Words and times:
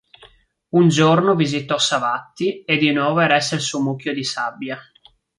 Un 0.71 0.87
giorno 0.87 1.35
visitò 1.35 1.77
Savatthi 1.77 2.63
e 2.63 2.77
di 2.77 2.91
nuovo 2.91 3.19
eresse 3.19 3.53
il 3.53 3.61
suo 3.61 3.81
mucchio 3.81 4.15
di 4.15 4.23
sabbia. 4.23 4.79